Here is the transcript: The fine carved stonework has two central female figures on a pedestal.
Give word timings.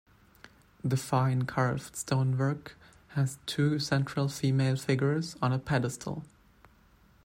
The 0.83 0.97
fine 0.97 1.43
carved 1.45 1.95
stonework 1.95 2.75
has 3.09 3.37
two 3.45 3.77
central 3.77 4.29
female 4.29 4.75
figures 4.77 5.35
on 5.43 5.53
a 5.53 5.59
pedestal. 5.59 6.23